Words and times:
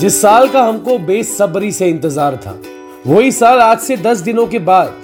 जिस 0.00 0.20
साल 0.22 0.48
का 0.48 0.62
हमको 0.62 0.96
बेसब्री 0.98 1.70
से 1.72 1.88
इंतज़ार 1.88 2.36
था, 2.36 2.58
वही 3.06 3.30
साल 3.32 3.58
आज 3.60 3.78
से 3.78 3.96
दस 3.96 4.18
दिनों 4.20 4.46
के 4.46 4.58
बाद 4.60 4.94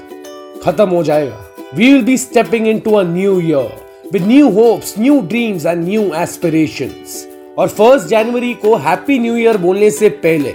खत्म 0.65 0.89
हो 0.89 1.03
जाएगा। 1.03 1.45
We 1.74 1.93
will 1.93 2.03
be 2.04 2.16
stepping 2.19 2.66
into 2.79 3.00
new 3.03 3.38
year 3.40 4.08
with 4.12 4.26
new 4.26 4.48
hopes 4.50 4.95
new 4.98 5.21
dreams 5.29 5.66
and 5.66 5.84
new 5.84 6.03
aspirations 6.22 7.26
और 7.58 7.68
फ़र्स्ट 7.68 8.08
जनवरी 8.08 8.53
को 8.64 8.74
हैप्पी 8.79 9.18
न्यू 9.18 9.37
ईयर 9.37 9.56
बोलने 9.58 9.91
से 9.91 10.09
पहले 10.25 10.55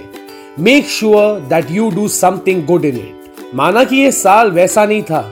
make 0.60 0.90
sure 0.90 1.40
that 1.50 1.72
you 1.72 1.90
do 1.92 2.08
something 2.10 2.66
good 2.66 2.86
in 2.86 2.98
it 2.98 3.56
माना 3.56 3.84
कि 3.84 3.96
ये 3.96 4.12
साल 4.12 4.52
वैसा 4.52 4.86
नहीं 4.86 5.02
था 5.04 5.26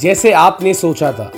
जैसे 0.00 0.32
आपने 0.34 0.74
सोचा 0.74 1.12
था। 1.12 1.32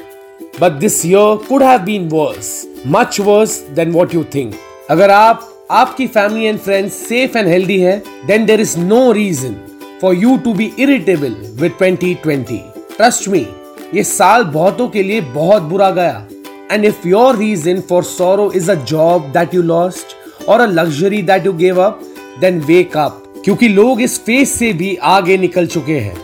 But 0.60 0.72
this 0.80 1.04
year 1.06 1.36
could 1.48 1.62
have 1.62 1.80
been 1.84 2.08
worse 2.12 2.50
much 2.86 3.20
worse 3.20 3.58
than 3.70 3.92
what 3.92 4.14
you 4.14 4.24
think 4.34 4.54
अगर 4.90 5.10
आप 5.10 5.48
आपकी 5.73 6.07
family 6.07 6.45
and 6.45 6.59
friends 6.59 6.95
safe 7.09 7.36
and 7.38 7.48
healthy 7.48 7.79
है 7.80 7.96
then 8.27 8.45
there 8.46 8.60
is 8.60 8.78
no 8.78 9.12
reason 9.12 9.55
for 10.01 10.15
you 10.15 10.37
to 10.37 10.52
be 10.55 10.70
irritable 10.79 11.37
with 11.60 11.73
2020 11.83 12.59
trust 12.96 13.29
me 13.29 13.46
ये 13.95 14.02
साल 14.05 14.45
बहुतों 14.45 14.88
के 14.88 15.02
लिए 15.02 15.20
बहुत 15.20 15.62
बुरा 15.62 15.91
गया। 15.91 16.27
And 16.73 16.84
if 16.84 17.09
your 17.09 17.37
reason 17.37 17.80
for 17.80 18.05
sorrow 18.05 18.51
is 18.52 18.70
a 18.70 18.74
job 18.84 19.30
that 19.32 19.55
you 19.55 19.62
lost 19.62 20.15
or 20.48 20.60
a 20.60 20.66
luxury 20.66 21.23
that 21.23 21.46
you 21.46 21.52
gave 21.52 21.82
up 21.82 22.02
then 22.41 22.60
wake 22.60 22.96
up 22.96 23.23
क्योंकि 23.45 23.68
लोग 23.68 24.02
इस 24.02 24.18
फेस 24.20 24.52
से 24.52 24.73
भी 24.73 24.95
आगे 25.12 25.37
निकल 25.38 25.66
चुके 25.66 25.98
हैं। 25.98 26.16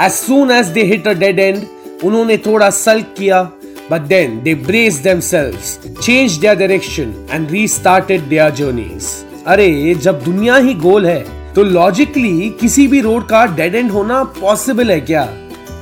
As 0.00 0.12
soon 0.12 0.50
as 0.50 0.66
they 0.66 0.82
hit 0.84 1.08
a 1.08 1.12
dead 1.14 1.38
end 1.38 1.62
उन्होंने 2.04 2.36
थोड़ा 2.46 2.70
सल्क 2.70 3.14
किया 3.18 3.42
but 3.92 4.08
then 4.10 4.36
they 4.44 4.52
braced 4.66 5.02
themselves, 5.04 5.70
changed 6.00 6.40
their 6.42 6.56
direction 6.56 7.10
and 7.30 7.50
restarted 7.50 8.28
their 8.30 8.50
journeys. 8.60 9.08
अरे 9.46 9.94
जब 9.94 10.22
दुनिया 10.24 10.56
ही 10.56 10.74
गोल 10.84 11.06
है 11.06 11.52
तो 11.54 11.62
लॉजिकली 11.62 12.48
किसी 12.60 12.86
भी 12.88 13.00
रोड 13.00 13.26
का 13.28 13.44
डेड 13.56 13.74
एंड 13.74 13.90
होना 13.90 14.22
पॉसिबल 14.40 14.90
है 14.90 15.00
क्या? 15.00 15.28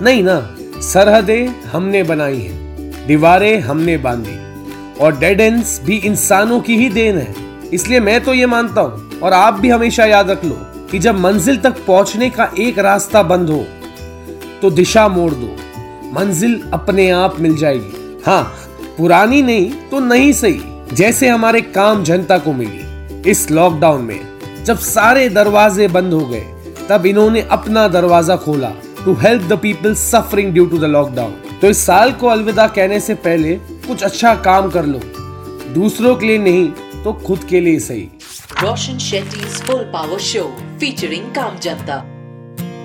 नहीं 0.02 0.22
ना। 0.22 0.56
सरहदें 0.83 1.47
हमने 1.72 2.02
बनाई 2.02 2.39
हैं 2.39 3.06
दीवारें 3.06 3.61
हमने 3.61 3.97
बांधी 3.98 4.39
और 5.00 5.19
डेड 5.19 5.41
एंड्स 5.41 5.80
भी 5.84 5.97
इंसानों 5.97 6.61
की 6.61 6.77
ही 6.77 6.89
देन 6.91 7.19
है। 7.19 7.34
इसलिए 7.74 8.00
मैं 8.00 8.20
तो 8.24 8.34
ये 8.34 8.47
मानता 8.47 8.80
हूँ 8.80 9.20
और 9.20 9.33
आप 9.33 9.61
भी 9.61 9.69
हमेशा 9.69 10.05
याद 10.06 10.30
रख 10.30 10.45
लो 10.45 10.56
कि 10.91 10.98
जब 10.98 11.19
मंजिल 11.20 11.56
तक 11.61 11.84
पहुँचने 11.86 12.30
का 12.30 12.50
एक 12.58 12.78
रास्ता 12.78 13.22
बंद 13.22 13.50
हो 13.50 13.64
तो 14.62 14.70
दिशा 14.70 15.08
मोड़ 15.08 15.33
दो। 15.34 15.56
मंजिल 16.14 16.61
अपने 16.74 17.11
आप 17.11 17.41
मिल 17.41 17.56
जाएगी। 17.56 18.00
हाँ 18.27 18.43
पुरानी 18.97 19.41
नहीं 19.43 19.71
तो 19.91 19.99
नहीं 20.01 20.33
सही 20.33 20.95
जैसे 20.97 21.29
हमारे 21.29 21.61
काम 21.61 22.03
जनता 22.05 22.37
को 22.39 22.53
मिली। 22.53 23.31
इस 23.31 23.51
लॉकडाउन 23.51 24.03
में 24.05 24.65
जब 24.65 24.79
सारे 24.79 25.29
दरवाजे 25.29 25.87
बंद 25.89 26.13
हो 26.13 26.21
गए 26.27 26.45
तब 26.89 27.07
इन्होंने 27.07 27.41
अपना 27.51 27.87
दरवाज़ा 27.89 28.37
खोला 28.37 28.73
to 29.05 29.15
help 29.21 29.43
the 29.43 29.59
people 29.59 29.95
suffering 29.95 30.53
due 30.55 30.67
to 30.67 30.79
the 30.79 30.85
lockdown 30.87 31.59
तो 31.61 31.69
इस 31.69 31.79
साल 31.87 32.13
को 32.13 32.27
अलविदा 32.29 32.67
कहने 32.69 33.01
से 33.01 33.15
पहले 33.27 33.55
कुछ 33.87 34.03
अच्छा 34.05 34.35
काम 34.45 34.71
कर 34.71 34.87
लो 34.87 35.01
दूसरों 35.75 36.15
के 36.17 36.27
लिए 36.27 36.39
नहीं 36.39 36.71
तो 37.05 37.13
खुद 37.27 37.45
के 37.51 37.61
लिए 37.61 37.79
सही। 37.81 38.09
Roshan 38.63 38.98
Shetty 39.01 39.45
full 39.45 39.83
power 39.93 40.19
show 40.21 40.43
featuring 40.81 41.31
काम 41.35 41.59
जनता। 41.59 41.97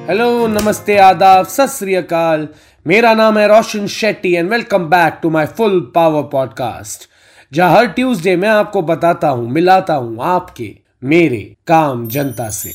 हेलो 0.10 0.48
नमस्ते 0.48 0.98
आदाब 0.98 1.46
सत 1.48 1.70
श्री 1.70 1.96
अकाल। 1.96 2.48
मेरा 2.86 3.14
नाम 3.14 3.38
है 3.38 3.48
Roshan 3.48 3.88
Shetty 3.88 4.34
and 4.34 4.50
welcome 4.50 4.84
back 4.86 5.18
to 5.22 5.30
my 5.30 5.46
full 5.58 5.80
power 5.96 6.24
podcast 6.24 7.08
जहाँ 7.52 7.76
हर 7.76 7.88
ट्यूसडे 7.88 8.36
मैं 8.36 8.50
आपको 8.50 8.82
बताता 8.82 9.30
हूँ, 9.30 9.50
मिलाता 9.50 9.94
हूँ 9.94 10.18
आपके, 10.22 10.70
मेरे 11.04 11.40
काम 11.68 12.06
जनता 12.08 12.50
से। 12.50 12.74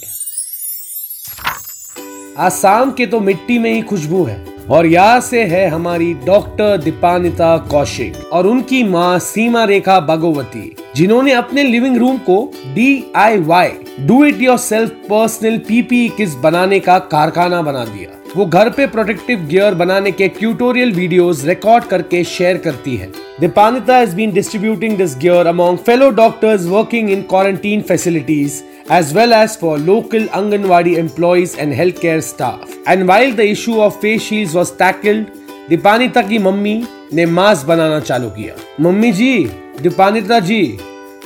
आसाम 2.39 2.91
के 2.91 3.07
तो 3.07 3.21
मिट्टी 3.21 3.59
में 3.59 3.73
ही 3.73 3.83
खुशबू 3.83 4.25
है 4.25 4.45
और 4.71 4.87
यहाँ 4.87 5.21
से 5.21 5.45
है 5.45 5.67
हमारी 5.69 6.13
डॉक्टर 6.27 6.77
दीपानिता 6.77 7.57
कौशिक 7.71 8.31
और 8.33 8.47
उनकी 8.47 8.83
माँ 8.85 9.19
सीमा 9.19 9.65
रेखा 9.65 10.01
भगवती, 10.01 10.77
जिन्होंने 10.97 11.33
अपने 11.33 11.63
लिविंग 11.63 11.97
रूम 11.97 12.19
को 12.19 12.45
D 12.75 13.13
I 13.17 13.39
Y 13.43 13.73
do 14.01 14.25
it 14.25 14.41
yourself 14.59 14.91
personal 15.11 15.59
PPE 15.59 16.09
kits 16.09 16.35
बनाने 16.37 16.81
का 16.81 16.99
कारखाना 16.99 17.63
बना 17.63 17.85
दिया। 17.85 18.17
वो 18.37 18.45
घर 18.47 18.69
पे 18.71 18.87
प्रोटेक्टिव 18.87 19.47
गियर 19.47 19.75
बनाने 19.75 20.11
के 20.13 20.27
ट्यूटोरियल 20.29 20.93
वीडियोस 20.93 21.45
रिकॉर्ड 21.45 21.85
करके 21.85 22.23
शेयर 22.25 22.57
करती 22.65 22.97
है। 22.97 23.11
Deepanita 23.41 24.01
is 24.01 24.15
been 24.17 24.33
distributing 24.33 24.97
this 24.99 25.17
gear 25.19 25.47
among 25.47 25.79
fellow 25.87 26.11
doctors 26.11 26.67
working 26.67 27.11
in 27.11 27.23
quarantine 27.31 27.81
facilities 27.89 28.61
as 28.93 29.13
well 29.17 29.33
as 29.33 29.57
for 29.61 29.79
local 29.79 30.27
anganwadi 30.27 30.95
employees 30.97 31.57
and 31.59 31.73
health 31.75 32.01
care 32.01 32.21
staff 32.21 32.89
and 32.89 33.05
while 33.09 33.35
the 33.37 33.41
issue 33.41 33.77
of 33.81 33.99
face 34.03 34.55
was 34.55 34.73
tackled 34.79 35.27
Deepanita 35.69 36.23
की 36.23 36.39
mummy 36.39 36.83
ने 37.15 37.27
mask 37.29 37.67
बनाना 37.67 37.99
चालू 38.01 38.29
किया। 38.31 38.55
Mummy 38.81 39.13
ji, 39.13 39.45
Deepanita 39.83 40.39
ji 40.41 40.63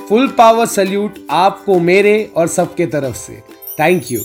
full 0.09 0.27
power 0.39 0.67
salute 0.67 1.27
आपको 1.33 1.79
मेरे 1.81 2.17
और 2.37 2.49
सबके 2.49 2.87
तरफ़ 2.87 3.17
से। 3.17 3.43
थैंक 3.81 4.13
यू 4.13 4.21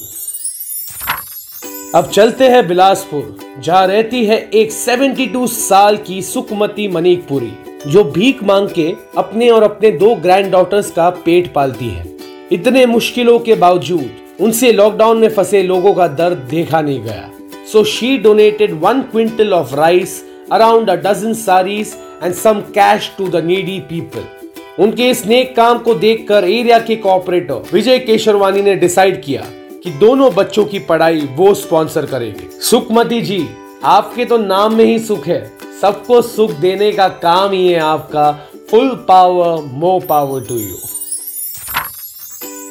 अब 1.96 2.06
चलते 2.06 2.48
हैं 2.48 2.68
बिलासपुर, 2.68 3.62
जहाँ 3.64 3.88
रहती 3.88 4.26
है 4.26 4.38
एक 4.54 4.72
72 4.72 5.46
साल 5.48 5.98
की 5.98 6.22
सुकमती 6.22 6.88
मनीकपुरी, 6.88 7.52
जो 7.88 8.04
भीख 8.04 8.44
मांग 8.44 8.68
के 8.70 8.88
अपने 9.18 9.50
और 9.50 9.64
अपने 9.64 9.92
दो 9.92 10.14
ग्रैंड 10.16 10.52
डॉटर्स 10.52 10.92
का 10.92 11.10
पेट 11.26 11.52
पालती 11.54 11.90
है। 11.90 12.06
इतने 12.52 12.86
मुश्किलों 12.86 13.40
के 13.40 13.56
बावजूद, 13.56 14.10
उनसे 14.40 14.72
लॉकडाउन 14.72 15.18
में 15.18 15.30
फंसे 15.30 15.64
लोगों 15.64 15.94
का 15.94 16.08
दर्द 16.08 16.48
देखा 16.52 16.82
नहीं 16.82 17.02
गया। 17.04 17.30
So 17.72 17.84
she 17.84 18.18
donated 18.18 18.80
one 18.82 19.02
quintal 19.02 19.54
of 19.54 19.76
rice 19.76 20.24
around 20.52 20.90
a 20.90 20.96
dozen 21.02 21.34
saris 21.34 21.96
and 22.24 22.34
some 22.34 22.62
cash 22.76 23.12
to 23.18 23.28
the 23.28 23.44
needy 23.46 23.80
people 23.80 24.84
उनके 24.84 25.10
इस 25.10 25.26
नेक 25.26 25.56
काम 25.56 25.80
को 25.80 25.94
देखकर 25.96 26.44
एरिया 26.44 26.80
के 26.80 26.96
कोऑपरेटर 26.96 27.70
विजय 27.74 28.00
केशरवानी 28.00 28.62
ने 28.62 28.76
डिसाइड 28.76 29.22
किया 29.24 29.46
कि 29.84 29.92
दोनों 29.92 30.34
बच्चों 30.36 30.66
की 30.66 30.80
पढ़ाई 30.80 31.28
वो 31.32 31.54
स्पॉन्सर 31.54 32.06
करेंगे। 32.06 32.50
सुखमती 32.62 33.22
जी, 33.22 33.48
आपके 33.84 34.26
तो 34.26 34.38
नाम 34.38 34.74
में 34.76 34.84
ही 34.86 35.00
सुख 35.00 35.28
है। 35.28 35.42
सबको 35.82 36.22
सुख 36.22 36.52
देने 36.52 36.92
का 36.92 37.08
काम 37.08 37.52
ही 37.52 37.68
है 37.68 37.80
आपका। 37.80 38.32
Full 38.72 38.90
power 39.08 39.62
more 39.74 40.02
power 40.06 40.42
to 40.46 40.56
you 40.56 40.76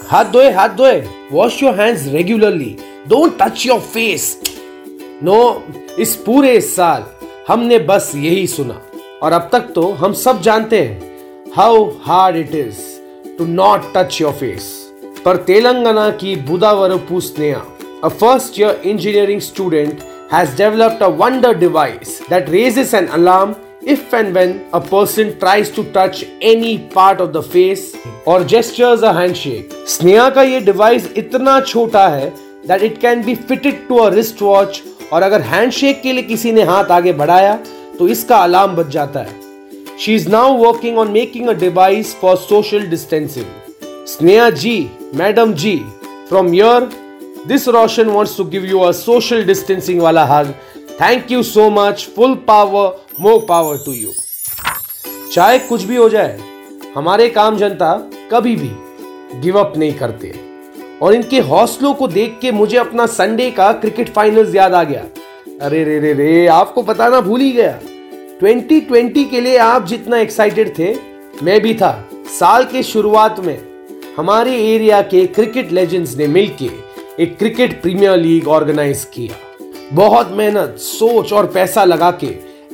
हाथ 0.09 0.25
धोए 0.25 0.51
हाथ 0.53 0.69
धोए। 0.69 1.01
Wash 1.33 1.63
your 1.63 1.75
hands 1.75 2.07
regularly 2.07 2.77
don't 3.09 3.39
touch 3.43 3.67
your 3.67 3.81
face 3.81 4.41
no 5.23 5.41
इस 5.99 6.15
पूरे 6.17 6.61
साल 6.61 7.05
हमने 7.49 7.79
बस 7.79 8.13
यही 8.17 8.47
सुना। 8.47 8.81
और 9.23 9.33
अब 9.33 9.49
तक 9.53 9.73
तो 9.75 9.91
हम 9.93 10.13
सब 10.15 10.41
जानते 10.43 10.83
हैं 10.83 11.53
how 11.55 11.85
hard 12.03 12.37
it 12.37 12.55
is 12.55 12.79
to 13.39 13.47
not 13.47 13.93
touch 13.97 14.21
your 14.21 14.33
face 14.33 14.88
पर 15.25 15.37
तेलंगाना 15.49 16.11
की 16.21 16.37
बुदावरपू 16.51 17.21
Sneha 17.21 17.67
a 18.03 18.09
first 18.09 18.57
year 18.57 18.79
engineering 18.85 19.41
student 19.41 20.03
has 20.31 20.55
developed 20.55 21.01
a 21.03 21.09
wonder 21.11 21.53
device 21.53 22.21
that 22.29 22.49
raises 22.49 22.95
an 22.95 23.09
alarm 23.09 23.57
if 23.83 24.15
and 24.15 24.33
when 24.35 24.53
a 24.73 24.81
person 24.81 25.37
tries 25.41 25.69
to 25.71 25.85
touch 25.93 26.25
any 26.41 26.79
part 26.91 27.21
of 27.21 27.33
the 27.33 27.43
face 27.43 27.97
or 28.25 28.45
gestures 28.45 29.03
a 29.03 29.13
handshake. 29.13 29.75
Sneha 29.89 30.29
का 30.31 30.43
ये 30.43 30.61
device 30.61 31.13
इतना 31.17 31.61
छोटा 31.61 32.07
है 32.09 32.33
that 32.69 32.83
it 32.83 33.01
can 33.01 33.27
be 33.27 33.35
fitted 33.35 33.85
to 33.89 34.01
a 34.05 34.11
wristwatch 34.15 34.81
और 35.13 35.23
अगर 35.23 35.41
handshake 35.51 36.03
के 36.03 36.13
लिए 36.13 36.23
किसी 36.23 36.53
ने 36.53 36.63
हाथ 36.71 36.91
आगे 36.93 37.13
बढ़ाया 37.21 37.55
तो 37.99 38.09
इसका 38.09 38.37
अलार्म 38.37 38.77
बज 38.77 38.91
जाता 38.93 39.21
है 39.21 39.47
She 39.99 40.15
is 40.15 40.29
now 40.29 40.49
working 40.57 40.99
on 40.99 41.13
making 41.13 41.49
a 41.49 41.55
device 41.55 42.15
for 42.15 42.37
social 42.37 42.85
distancing. 42.91 43.47
Sneha 44.09 44.51
ji, 44.59 44.91
Madam 45.13 45.55
ji, 45.55 45.85
from 46.29 46.51
here, 46.51 46.89
this 47.45 47.67
Roshan 47.67 48.15
wants 48.15 48.37
to 48.37 48.45
give 48.45 48.65
you 48.65 48.85
a 48.85 48.95
social 48.95 49.45
distancing 49.45 49.99
wala 49.99 50.25
hug. 50.25 50.55
Thank 50.99 51.31
you 51.31 51.43
so 51.43 51.69
much. 51.69 52.07
Full 52.07 52.37
power, 52.39 52.85
more 53.19 53.43
power 53.43 53.77
to 53.85 53.97
you. 53.99 54.15
चाहे 55.35 55.59
कुछ 55.69 55.83
भी 55.85 55.97
हो 55.97 56.09
जाए 56.09 56.39
हमारे 56.95 57.29
काम 57.31 57.57
जनता 57.59 57.93
कभी 58.33 58.57
भी 58.57 58.71
give 59.43 59.59
up 59.59 59.77
नहीं 59.77 59.93
करते 59.99 60.33
और 61.03 61.15
इनके 61.15 61.41
हौसलों 61.51 61.93
को 61.95 62.09
देख 62.09 62.39
के 62.43 62.53
मुझे 62.53 62.77
अपना 62.79 63.07
संडे 63.21 63.51
का 63.59 63.71
क्रिकेट 63.85 64.15
फाइनल्स 64.15 64.55
याद 64.55 64.75
आ 64.75 64.83
गया 64.93 65.05
अरे 65.67 65.85
रे 65.85 65.99
रे 66.01 66.13
रे 66.23 66.47
आपको 66.57 66.83
बताना 66.83 67.21
भूल 67.29 67.41
ही 67.41 67.53
गया 67.53 67.79
2020 68.43 69.31
के 69.31 69.41
लिए 69.41 69.57
आप 69.71 69.87
जितना 69.87 70.19
एक्साइटेड 70.19 70.77
थे 70.79 70.95
मैं 71.43 71.61
भी 71.63 71.75
था 71.83 71.93
साल 72.39 72.65
के 72.73 72.83
शुरुआत 72.83 73.41
में 73.41 73.68
हमारे 74.19 74.53
एरिया 74.75 75.01
के 75.01 75.25
क्रिकेट 75.27 75.71
लेजेंड्स 75.73 76.17
ने 76.17 76.27
मिलकर 76.27 77.21
एक 77.23 77.37
क्रिकेट 77.39 77.81
प्रीमियर 77.83 78.17
लीग 78.17 78.49
ऑर्गेनाइज 78.49 79.05
किया। 79.15 79.35
बहुत 79.93 80.31
मेहनत, 80.33 80.75
सोच 80.79 81.33
और 81.33 81.47
पैसा 81.47 81.85
लगा 81.85 82.11
के 82.23 82.27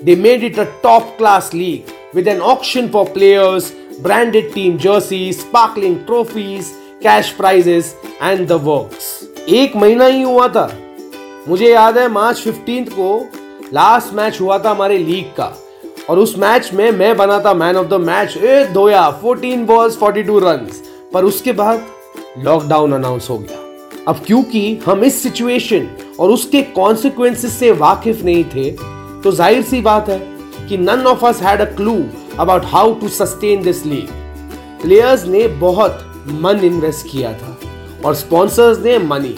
they 0.04 0.16
made 0.16 0.44
it 0.44 0.58
a 0.58 0.64
top 0.82 1.14
class 1.18 1.50
league 1.54 1.92
with 2.14 2.28
an 2.28 2.40
auction 2.52 2.88
for 2.88 3.04
players 3.04 3.72
branded 4.00 4.52
team 4.54 4.78
jersey 4.78 5.32
sparkling 5.32 5.96
trophies 5.96 6.70
cash 7.02 7.30
prizes 7.30 7.94
and 8.22 8.46
the 8.48 8.60
works 8.62 9.28
एक 9.48 9.76
महीना 9.76 10.06
ही 10.06 10.22
हुआ 10.22 10.48
था। 10.48 10.66
मुझे 11.48 11.72
याद 11.72 11.98
है 11.98 12.08
मार्च 12.08 12.38
फिफ्टींथ 12.38 12.86
को 12.86 13.10
लास्ट 13.74 14.14
मैच 14.14 14.40
हुआ 14.40 14.58
था 14.58 14.70
हमारे 14.70 14.98
लीग 14.98 15.36
का। 15.36 15.52
और 16.10 16.18
उस 16.18 16.34
मैच 16.38 16.72
में 16.74 16.90
मैं 16.92 17.16
बना 17.16 17.38
था 17.40 17.54
मैन 17.54 17.76
ऑफ़ 17.76 17.86
द 17.88 18.00
मैच 18.00 18.36
ए, 18.36 18.64
धोया 18.72 19.06
14 19.22 19.66
बॉल्स 19.66 19.98
42 19.98 20.42
रन्स 20.42 20.82
पर 21.14 21.24
उसके 21.24 21.52
बाद 21.52 21.86
लॉकडाउन 22.38 22.92
अनाउंस 22.92 23.28
हो 23.30 23.38
गया। 23.38 23.58
अब 24.08 24.20
क्योंकि 24.26 24.62
हम 24.86 25.04
इस 25.04 25.22
सिचुएशन 25.22 25.88
और 26.20 26.30
उसके 26.30 26.62
कॉन्सिक्वेंसेस 26.72 27.52
से 27.58 27.70
वाकिफ 27.72 28.22
नहीं 28.22 28.44
थे 28.44 28.70
तो 29.22 29.30
ज़ाहिर 29.32 29.62
सी 29.62 29.80
बात 29.80 30.08
है 30.08 30.18
कि 30.68 30.78
none 30.78 31.06
of 31.06 31.24
us 31.26 31.42
had 31.42 31.60
a 31.60 31.64
clue 31.76 31.94
about 32.40 32.64
how 32.66 32.94
to 32.94 33.08
sustain 33.08 33.62
this 33.62 33.84
league 33.86 34.08
players 34.82 35.26
ने 35.26 35.46
बहुत 35.60 36.04
मन 36.42 36.60
इन्वेस्ट 36.64 37.06
किया 37.10 37.32
था 37.32 37.56
और 38.04 38.14
स्पॉन्सर्स 38.14 38.78
ने 38.78 38.98
many 38.98 39.34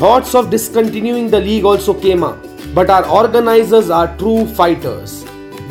thoughts 0.00 0.34
of 0.36 0.48
discontinuing 0.48 1.30
the 1.30 1.34
league 1.44 1.66
also 1.66 1.92
came 2.02 2.22
up 2.22 2.42
but 2.74 2.90
our 2.90 3.02
organizers 3.18 3.90
are 3.90 4.06
true 4.18 4.36
fighters 4.58 5.12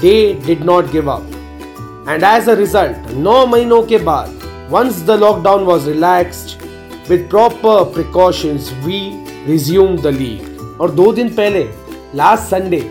they 0.02 0.16
did 0.46 0.64
not 0.66 0.92
give 0.92 1.12
up 1.12 2.08
and 2.10 2.24
as 2.24 2.50
a 2.50 2.54
result 2.56 3.14
नौ 3.14 3.46
महीनों 3.46 3.82
के 3.84 3.98
बाद 3.98 4.39
once 4.72 5.04
the 5.06 5.20
lockdown 5.20 5.64
was 5.64 5.90
relaxed 5.90 6.68
with 7.10 7.28
proper 7.30 7.86
precautions, 7.86 8.68
we 8.86 8.98
resumed 9.48 10.00
the 10.00 10.12
league. 10.12 10.50
और 10.82 10.92
दो 10.92 11.12
दिन 11.14 11.30
पहले 11.30 11.64
last 12.16 12.44
Sunday 12.44 12.82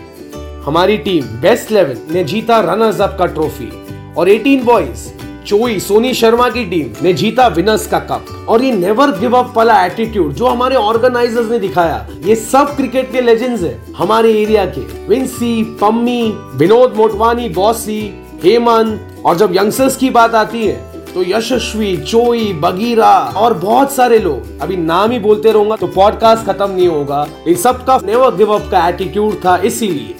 हमारी 0.65 0.97
team 0.97 1.25
best 1.41 1.71
level 1.71 1.97
ने 2.11 2.23
जीता 2.23 2.59
रनर्स 2.59 2.99
अप 3.01 3.15
का 3.19 3.25
ट्रॉफी 3.25 3.69
और 4.17 4.29
18 4.29 4.65
बॉयज़ 4.65 5.07
चोई 5.45 5.79
सोनी 5.79 6.13
शर्मा 6.13 6.49
की 6.49 6.65
टीम 6.65 7.03
ने 7.03 7.13
जीता 7.13 7.47
विनर्स 7.47 7.87
का 7.87 7.99
कप 7.99 8.45
और 8.49 8.63
ये 8.63 8.71
नेवर 8.71 9.17
गिव 9.19 9.37
अप 9.37 9.53
वाला 9.57 9.85
एटीट्यूड 9.85 10.33
जो 10.33 10.45
हमारे 10.45 10.75
ऑर्गेनाइजर्स 10.75 11.49
ने 11.51 11.59
दिखाया, 11.59 12.07
ये 12.25 12.35
सब 12.35 12.75
क्रिकेट 12.75 13.11
के 13.11 13.21
लेजेंड्स 13.21 13.63
है, 13.63 13.77
हमारे 13.97 14.33
एरिया 14.41 14.65
के। 14.65 14.81
विंसी 15.07 15.63
पम्मी 15.81 16.21
विनोद 16.55 16.93
मोटवानी 16.97 17.49
बॉसी 17.49 18.01
हेमंत 18.43 19.23
और 19.25 19.37
जब 19.37 19.55
यंगस्टर्स 19.55 19.97
की 19.97 20.09
बात 20.09 20.35
आती 20.35 20.67
है 20.67 20.88
तो 21.13 21.23
यशस्वी 21.23 21.95
चोई 21.97 22.51
बगीरा 22.53 23.11
और 23.37 23.53
बहुत 23.53 23.91
सारे 23.91 24.19
लोग। 24.19 24.59
अभी 24.61 24.77
नाम 24.77 25.11
ही 25.11 25.19
बोलते 25.19 25.51
रहूँगा 25.51 25.75
तो 25.75 25.87
पॉडकास्ट 25.87 26.45
खत्म 26.45 26.69
नहीं 26.71 26.87
होगा। 26.87 27.27
इन 27.47 27.55
सबका 27.55 27.99
नेवर 28.05 28.35
गिव 28.35 28.53
अप 28.53 28.69
का 28.71 28.87
एटीट्यूड 28.87 29.35
था, 29.35 29.57
इसीलिए। 29.57 30.15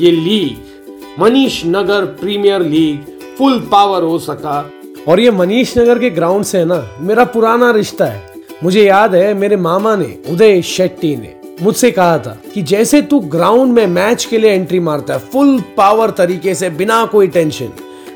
ये 0.00 0.10
league, 0.10 0.56
Manish 1.20 1.62
Nagar 1.66 2.04
premier 2.20 2.62
league 2.62 3.36
full 3.38 3.58
power 3.72 4.02
हो 4.02 4.18
सका। 4.18 4.70
और 5.08 5.20
ये 5.20 5.30
मनीष 5.30 5.76
नगर 5.78 5.98
के 5.98 6.10
ग्राउंड 6.10 6.44
से 6.44 6.58
है 6.58 6.64
ना, 6.64 6.86
मेरा 7.00 7.24
पुराना 7.24 7.70
रिश्ता 7.70 8.04
है। 8.04 8.22
मुझे 8.62 8.84
याद 8.84 9.14
है, 9.14 9.32
मेरे 9.34 9.56
मामा 9.56 9.96
ने, 9.96 10.16
उदय 10.30 10.62
शेट्टी 10.62 11.14
ने, 11.16 11.34
मुझसे 11.62 11.90
कहा 11.90 12.18
था 12.18 12.36
कि 12.54 12.62
जैसे 12.62 13.00
तू 13.02 13.18
ग्राउंड 13.20 13.72
में 13.72 13.86
मैच 13.86 14.24
के 14.24 14.38
लिए 14.38 14.50
एंट्री 14.50 14.80
मारता 14.80 15.14
है 15.14 15.20
फुल 15.32 15.58
पावर 15.76 16.10
तरीके 16.10 16.54
से, 16.54 16.70
बिना 16.70 17.04
कोई 17.06 17.28
टेंशन 17.28 17.68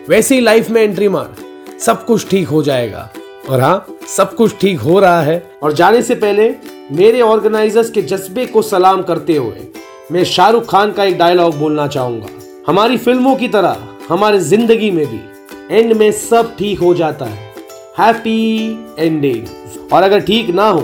वैसे 0.08 0.34
ही 0.34 0.40
लाइफ 0.40 0.70
में 0.70 0.82
एंट्री 0.82 1.08
मार। 1.08 1.34
सब 1.80 2.04
कुछ 2.04 2.28
ठीक 2.30 2.48
हो 2.48 2.62
जाएगा। 2.62 3.08
और 3.50 3.60
हाँ 3.60 3.86
सब 4.08 4.34
कुछ 4.36 4.54
ठीक 4.60 4.80
हो 4.80 4.98
रहा 5.00 5.20
है। 5.22 5.42
और 5.62 5.72
जाने 5.72 6.02
से 6.02 6.14
पहले 6.14 6.48
मेरे 6.92 7.20
ऑर्गेनाइजर्स 7.20 7.90
के 7.90 8.02
जज्बे 8.02 8.46
को 8.46 8.62
सलाम 8.62 9.02
करते 9.02 9.36
हुए 9.36 9.66
मैं 10.12 10.24
शाहरुख 10.24 10.68
खान 10.70 10.92
का 10.92 11.04
एक 11.04 11.18
डायलॉग 11.18 11.54
बोलना 11.58 11.86
चाहूँगा। 11.88 12.28
हमारी 12.66 12.96
फ़िल्मों 12.96 13.34
की 13.36 13.48
तरह, 13.48 13.76
हमारी 14.08 14.38
ज़िंदगी 14.40 14.90
में 14.90 15.06
भी 15.06 15.20
एंड 15.70 15.92
में 15.92 16.10
सब 16.12 16.54
ठीक 16.58 16.78
हो 16.80 16.94
जाता 16.94 17.24
है। 17.24 17.46
हैप्पी 17.98 18.96
एंडिंग 18.98 19.92
और 19.92 20.02
अगर 20.02 20.20
ठीक 20.20 20.50
ना 20.50 20.68
हो 20.68 20.80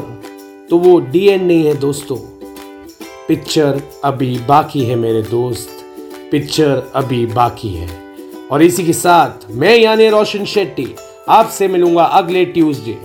तो 0.71 0.79
वो 0.79 0.99
डी 1.03 1.27
एंड 1.29 1.43
नहीं 1.43 1.67
है 1.67 1.75
दोस्तों। 1.81 2.17
पिक्चर 3.29 3.81
अभी 4.05 4.37
बाकी 4.49 4.85
है 4.85 4.97
मेरे 4.97 5.23
दोस्त। 5.23 5.69
पिक्चर 6.31 6.83
अभी 6.95 7.25
बाकी 7.27 7.69
है। 7.69 7.89
और 8.55 8.63
इसी 8.63 8.85
के 8.87 8.93
साथ 8.93 9.47
मैं 9.61 9.77
यानी 9.77 10.09
रोशन 10.09 10.45
शेट्टी 10.45 10.87
आपसे 11.37 11.69
मिलूँगा 11.69 12.03
अगले 12.19 12.45
Tuesday 12.45 12.97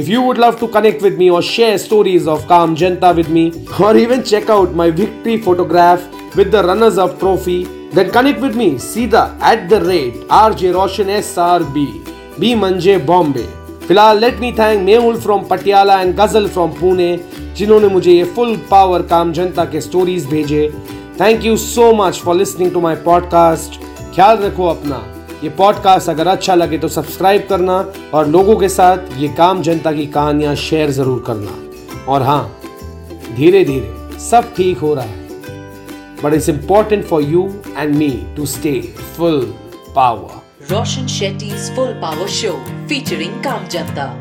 If 0.00 0.08
you 0.12 0.22
would 0.22 0.38
love 0.38 0.56
to 0.60 0.68
connect 0.68 1.04
with 1.06 1.14
me 1.18 1.28
or 1.30 1.42
share 1.42 1.76
stories 1.82 2.26
of 2.32 2.42
Calm 2.48 2.74
Janta 2.80 3.12
with 3.18 3.30
me, 3.36 3.44
or 3.80 3.92
even 3.96 4.24
check 4.30 4.50
out 4.50 4.74
my 4.80 4.88
victory 4.90 5.36
photograph 5.46 6.02
with 6.36 6.50
the 6.50 6.64
runners 6.64 6.98
up 6.98 7.14
trophy, 7.20 7.56
then 7.94 8.10
connect 8.10 8.42
with 8.46 8.58
me 8.62 8.68
सीधा 8.88 9.22
at 9.52 9.64
the 9.70 9.80
rate 9.84 10.18
RJ 10.40 10.74
Roshan 10.74 11.14
SRB 11.20 11.86
B 12.40 12.52
Manje 12.64 12.98
Bombay. 13.06 13.46
फ़िलहाल 13.88 14.20
let 14.20 14.40
me 14.40 14.52
thank 14.58 14.82
Mehul 14.82 15.20
from 15.20 15.44
Patiala 15.50 16.00
and 16.00 16.14
Ghazal 16.16 16.48
from 16.48 16.70
Pune 16.80 17.10
जिन्होंने 17.58 17.88
मुझे 17.88 18.12
ये 18.12 18.24
full 18.36 18.56
power 18.70 19.02
काम 19.10 19.32
जनता 19.32 19.64
के 19.72 19.80
stories 19.80 20.26
भेजे 20.30 20.68
thank 21.20 21.44
you 21.44 21.56
so 21.70 21.92
much 22.04 22.20
for 22.24 22.36
listening 22.36 22.72
to 22.72 22.80
my 22.80 22.96
podcast 23.04 23.85
ख्याल 24.16 24.38
रखो 24.38 24.66
अपना। 24.66 24.96
ये 25.42 25.48
पॉडकास्ट 25.56 26.08
अगर 26.10 26.26
अच्छा 26.28 26.54
लगे 26.54 26.78
तो 26.78 26.88
सब्सक्राइब 26.88 27.46
करना 27.48 27.74
और 28.14 28.28
लोगों 28.28 28.56
के 28.56 28.68
साथ 28.68 29.12
ये 29.18 29.28
काम 29.38 29.60
जनता 29.62 29.92
की 29.92 30.06
कहानियाँ 30.16 30.54
शेयर 30.56 30.90
ज़रूर 30.90 31.22
करना। 31.26 32.04
और 32.12 32.22
हाँ 32.22 32.60
धीरे 33.36 33.64
धीरे 33.64 34.18
सब 34.20 34.52
ठीक 34.56 34.78
हो 34.78 34.94
रहा 34.94 35.04
है। 35.04 35.24
But 36.22 36.34
it's 36.34 36.48
important 36.48 37.04
for 37.06 37.22
you 37.22 37.48
and 37.76 37.94
me 37.96 38.10
to 38.36 38.46
stay 38.46 38.80
full 39.16 39.40
power 39.96 40.44
Roshan 40.70 41.06
Shetty's 41.06 41.70
Full 41.74 41.92
Power 42.04 42.28
Show, 42.36 42.58
featuring 42.88 43.42
Kam 43.42 43.68
Janta. 43.74 44.14